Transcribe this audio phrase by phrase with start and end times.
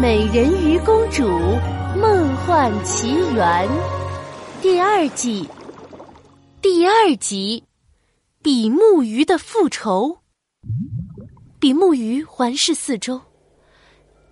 [0.00, 1.28] 美人鱼公主
[1.94, 3.68] 梦幻奇缘》
[4.62, 5.46] 第二季
[6.62, 7.62] 第二集：
[8.40, 10.16] 比目鱼的复仇。
[11.58, 13.20] 比目鱼环视四周，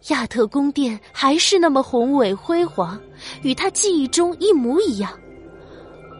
[0.09, 2.99] 亚特宫殿还是那么宏伟辉煌，
[3.43, 5.21] 与他记忆中一模一样。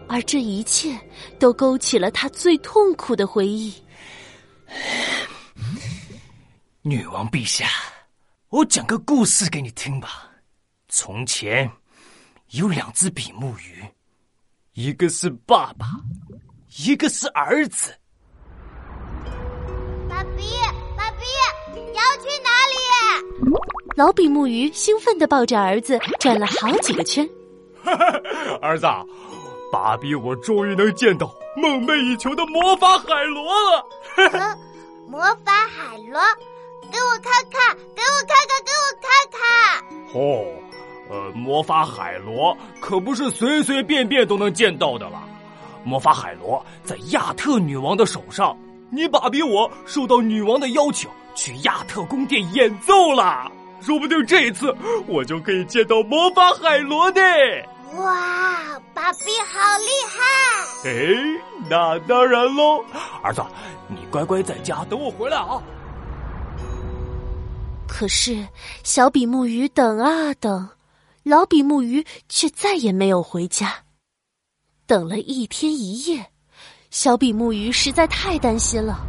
[0.09, 0.95] 而这一切
[1.39, 3.73] 都勾起了他最痛苦的回忆。
[6.85, 7.67] 女王陛下，
[8.51, 10.27] 我讲个故事给你听吧。
[10.89, 11.71] 从前
[12.53, 13.85] 有两只比目鱼，
[14.73, 15.87] 一个是爸爸，
[16.79, 17.95] 一个是儿子。
[20.09, 20.51] 爸比，
[20.97, 21.27] 爸比，
[21.75, 23.55] 你要去哪里？
[23.97, 27.29] 老比目鱼兴奋的抱着儿子转了好几个圈。
[28.63, 28.87] 儿子。
[29.71, 34.59] 爸比，我终于能见到梦寐以求的魔法海螺了！
[35.07, 36.19] 魔法海螺，
[36.91, 37.38] 给我看
[40.19, 40.45] 哦，
[41.09, 45.23] 呃，魔法海螺可不是随随便便都能见到的了。
[45.85, 48.57] 魔法海螺在亚特女王的手上，
[48.91, 54.75] 你爸比我受到女王的邀请去亚特宫殿演奏啦，说不定这一次
[55.07, 57.21] 我就可以见到魔法海螺呢！
[57.97, 60.91] 哇，爸比好厉害！
[60.91, 62.85] 哎，那当然喽，
[63.23, 63.43] 儿子，
[63.87, 65.63] 你乖乖在家等我回来啊。
[67.89, 68.47] 可是
[68.85, 70.69] 小比目鱼等啊等，
[71.25, 73.75] 老比目鱼却再也没有回家。
[74.87, 76.25] 等了一天一夜，
[76.91, 79.01] 小比目鱼实在太担心了。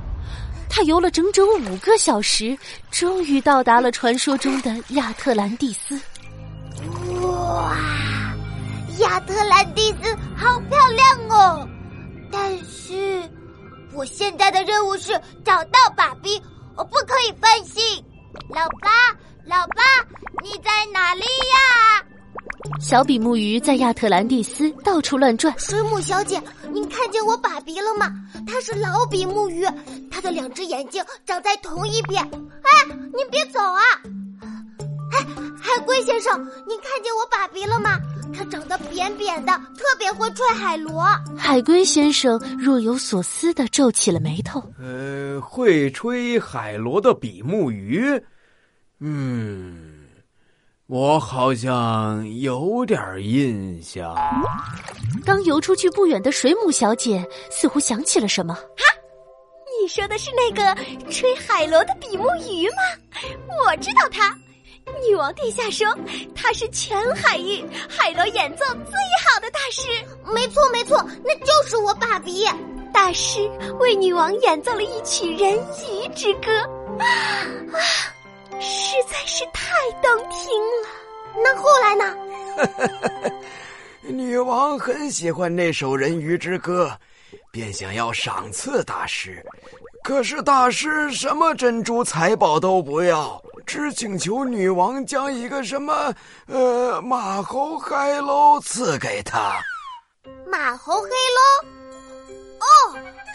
[0.69, 2.57] 他游了整整五个小时，
[2.89, 5.99] 终于到达了传说中的亚特兰蒂斯。
[7.21, 7.77] 哇！
[8.99, 11.67] 亚特兰蒂斯好漂亮哦，
[12.31, 13.21] 但是
[13.93, 15.13] 我现在的任务是
[15.45, 16.41] 找到爸比，
[16.75, 18.03] 我不可以分心。
[18.49, 18.89] 老爸，
[19.45, 19.83] 老爸，
[20.43, 22.05] 你在哪里呀？
[22.79, 25.53] 小比目鱼在亚特兰蒂斯到处乱转。
[25.57, 26.41] 水母小姐，
[26.71, 28.13] 您看见我爸比了吗？
[28.47, 29.65] 他是老比目鱼，
[30.11, 32.23] 他的两只眼睛长在同一边。
[32.23, 33.81] 哎，您别走啊！
[35.11, 35.25] 哎，
[36.03, 37.99] 先生，您看见我爸比了吗？
[38.31, 41.03] 他长得扁扁的，特别会吹海螺。
[41.35, 44.63] 海龟先生若有所思的皱起了眉头。
[44.79, 48.05] 呃，会吹海螺的比目鱼，
[48.99, 50.05] 嗯，
[50.85, 54.15] 我好像有点印象。
[55.25, 58.53] 刚游出去不远的水母小姐似乎想起了什么。
[58.53, 58.85] 哈，
[59.81, 60.75] 你说的是那个
[61.09, 62.77] 吹海螺的比目鱼吗？
[63.65, 64.37] 我知道它。
[65.07, 65.87] 女王殿下说，
[66.35, 68.93] 他是全海域海螺演奏最
[69.25, 69.87] 好的大师。
[70.33, 72.45] 没错，没错，那就是我爸比
[72.93, 76.51] 大师为女王演奏了一曲人鱼之歌，
[76.99, 77.79] 啊，
[78.59, 80.49] 实在是太动听
[80.83, 80.89] 了。
[81.43, 82.17] 那后来呢？
[84.01, 86.91] 女王很喜欢那首人鱼之歌，
[87.51, 89.45] 便想要赏赐大师，
[90.03, 93.41] 可是大师什么珍珠财宝都不要。
[93.69, 96.11] 只请求女王将一个什么
[96.47, 99.61] 呃马猴海螺赐给他。
[100.47, 101.69] 马猴黑喽？
[102.59, 102.65] 哦，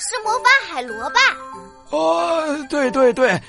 [0.00, 1.20] 是魔法海螺吧？
[1.90, 3.40] 哦，对对对，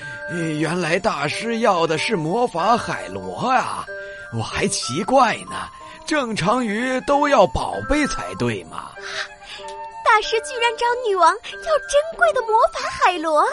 [0.60, 3.84] 原来大师要的是魔法海螺啊！
[4.32, 5.68] 我还奇怪呢，
[6.06, 8.92] 正常鱼都要宝贝才对嘛。
[10.06, 13.44] 大师居然找女王要珍贵的魔法海螺，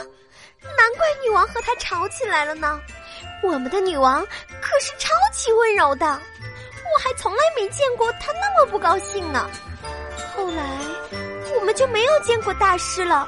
[0.62, 2.80] 难怪女王和他吵起来了呢。
[3.44, 4.26] 我们的女王
[4.62, 9.50] 可是超级温柔的，我还从来没见过她那么不高兴呢。
[10.36, 10.80] 后来
[11.56, 13.28] 我们就没有见过大师了，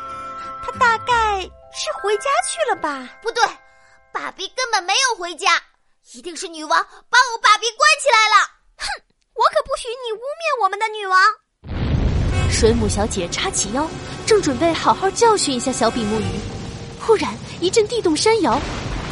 [0.65, 1.41] 他大概
[1.73, 3.07] 是回家去了吧？
[3.21, 3.43] 不对，
[4.11, 5.61] 爸比根本没有回家，
[6.13, 6.69] 一定是女王
[7.09, 8.47] 把我爸比关起来了。
[8.77, 8.87] 哼，
[9.35, 11.19] 我可不许你污蔑我们的女王！
[12.49, 13.87] 水母小姐叉起腰，
[14.25, 16.39] 正准备好好教训一下小比目鱼，
[17.05, 18.59] 忽然一阵地动山摇。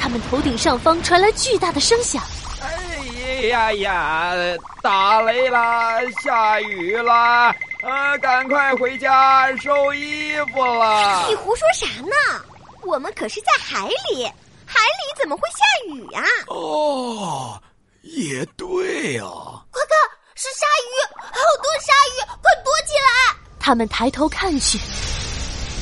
[0.03, 2.21] 他们头顶上方传来巨大的声响。
[2.61, 4.33] 哎呀呀！
[4.81, 7.55] 打雷啦，下雨啦！
[7.81, 11.25] 呃，赶快回家收衣服了。
[11.29, 12.43] 你胡说啥呢？
[12.81, 14.25] 我们可是在海里，
[14.65, 16.21] 海里怎么会下雨呀？
[16.47, 17.57] 哦，
[18.01, 19.63] 也对啊。
[19.71, 19.97] 快看，
[20.35, 23.37] 是鲨鱼，好多鲨鱼，快躲起来！
[23.57, 24.77] 他们抬头看去，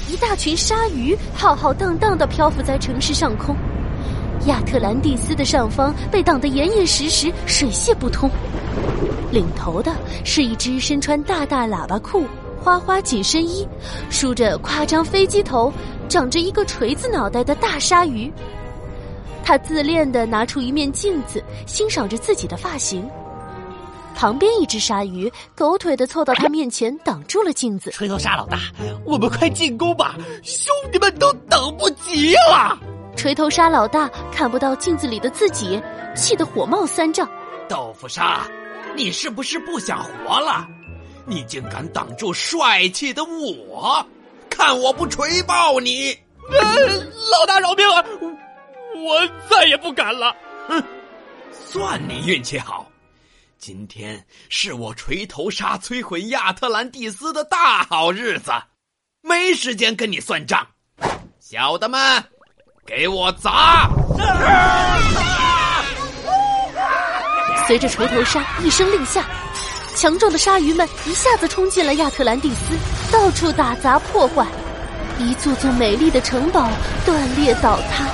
[0.08, 3.56] 一大群鲨鱼浩浩荡荡的漂浮在城市上空。
[4.48, 8.30] 亚特兰蒂斯的上方被挡得严严实实，水泄不通。
[9.32, 9.94] 领头的
[10.24, 12.26] 是一只身穿大大喇叭裤、
[12.62, 13.68] 花花紧身衣、
[14.10, 15.72] 梳着夸张飞机头、
[16.10, 18.32] 长着一个锤子脑袋的大鲨鱼。
[19.44, 23.08] 他自恋的拿出一面镜子，欣赏着自己的发型。
[24.14, 27.90] 旁边一只鲨鱼狗腿的凑到他面前，挡住了镜子。
[27.92, 28.60] 锤头鲨老大，
[29.06, 30.16] 我们快进攻吧！
[30.44, 32.78] 兄弟们都等不及了。
[33.16, 35.82] 锤头鲨老大看不到镜子里的自己，
[36.16, 37.30] 气得火冒三丈。
[37.70, 38.48] 豆腐鲨，
[38.96, 40.68] 你是不是不想活了？
[41.26, 44.06] 你竟敢挡住帅气的我！
[44.50, 46.18] 看我不锤爆你！
[47.32, 48.04] 老大饶命啊！
[48.96, 50.36] 我再也不敢了。
[50.68, 50.84] 哼，
[51.52, 52.92] 算你运气好。
[53.58, 58.52] 今天是我锤头鲨摧毁亚特兰蒂斯的大好日子，
[59.22, 60.68] 没时间跟你算账。
[61.40, 62.00] 小的们，
[62.86, 63.90] 给我砸！
[67.68, 69.24] 随着锤头鲨一声令下，
[69.96, 72.76] 强壮的鲨鱼们一下子冲进了亚特兰蒂斯，
[73.12, 74.46] 到处打砸破坏，
[75.20, 76.68] 一座座美丽的城堡
[77.06, 78.06] 断裂倒塌。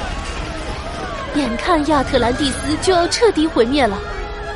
[1.36, 3.98] 眼看亚特兰蒂斯就要彻底毁灭了。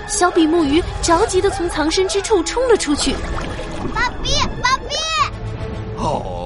[0.08, 3.16] 小比目鱼着急的从藏身之处冲了出去。
[3.96, 4.30] 爸比，
[4.62, 4.96] 爸比！
[5.98, 6.41] 哦，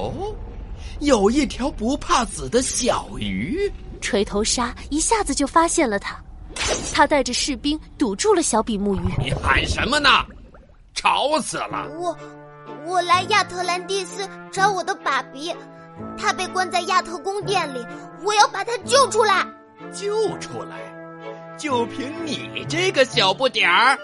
[1.00, 3.70] 有一条不怕死的小鱼。
[4.00, 6.16] 锤头鲨一下子就发现了它，
[6.92, 9.00] 他带着士兵堵住了小比目鱼。
[9.18, 10.08] 你喊什么呢？
[10.94, 11.88] 吵死了！
[11.98, 12.16] 我，
[12.86, 15.54] 我来亚特兰蒂斯找我的爸比，
[16.16, 17.84] 他被关在亚特宫殿里，
[18.22, 19.46] 我要把他救出来。
[19.92, 20.08] 救
[20.38, 20.76] 出来？
[21.58, 23.98] 就凭你这个小不点儿，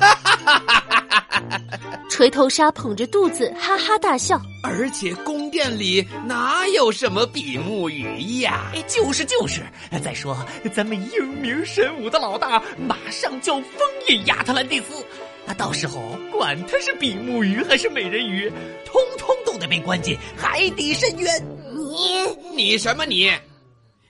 [0.00, 0.91] 哈哈哈哈哈哈！
[2.08, 4.40] 锤头鲨捧着肚子哈哈大笑。
[4.62, 8.70] 而且宫殿里哪有什么比目鱼呀？
[8.74, 9.62] 哎，就是就是。
[10.02, 10.36] 再说，
[10.72, 13.78] 咱们英明神武的老大马上就要封
[14.08, 15.04] 印亚特兰蒂斯，
[15.44, 18.50] 那到时候管他是比目鱼还是美人鱼，
[18.84, 21.44] 通通都得被关进海底深渊。
[21.74, 23.30] 你你什么你？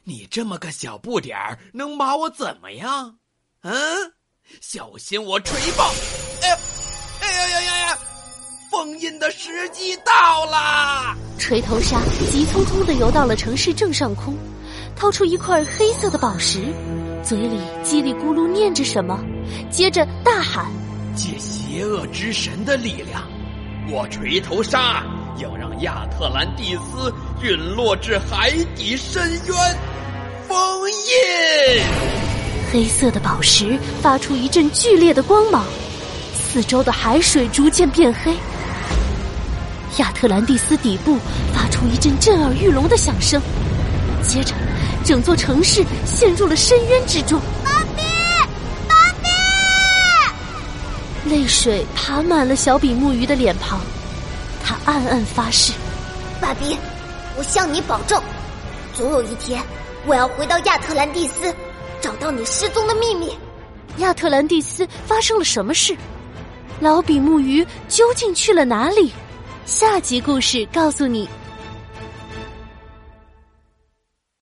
[0.05, 3.17] 你这么个小不点儿，能把我怎么样？
[3.63, 3.73] 嗯，
[4.61, 5.93] 小心我锤爆！
[7.33, 7.99] 哎呀，呀呀呀呀！
[8.71, 11.17] 封印的时机到了！
[11.39, 12.01] 锤头鲨
[12.31, 14.37] 急匆匆的游到了城市正上空，
[14.95, 16.61] 掏出一块黑色的宝石，
[17.23, 19.19] 嘴里叽里咕噜念着什么，
[19.71, 20.67] 接着大喊
[21.17, 23.23] ：“借邪恶之神的力量，
[23.91, 25.03] 我锤头鲨！”
[25.39, 27.13] 要让亚特兰蒂斯
[27.43, 29.79] 陨落至海底深渊，
[30.47, 30.57] 封
[30.91, 31.83] 印。
[32.71, 35.65] 黑色的宝石发出一阵剧烈的光芒，
[36.53, 38.37] 四周的海水逐渐变黑。
[39.97, 41.17] 亚特兰蒂斯底部
[41.55, 43.41] 发出一阵震耳欲聋的响声，
[44.23, 44.55] 接着，
[45.03, 47.41] 整座城市陷入了深渊之中。
[47.65, 48.03] 爸比，
[48.87, 48.95] 爸
[51.25, 53.81] 比，泪水爬满了小比目鱼的脸庞。
[54.63, 55.73] 他暗暗发誓
[56.39, 56.77] ：“爸比，
[57.39, 58.23] 我向你保证，
[58.93, 59.63] 总有一天
[60.05, 61.55] 我要回到亚特兰蒂斯，
[62.03, 63.35] 找到你失踪的秘密。”
[63.99, 65.97] 亚特兰蒂斯发生了什么事？
[66.83, 69.13] 老比目鱼究竟去了哪里？
[69.65, 71.29] 下集故事告诉你。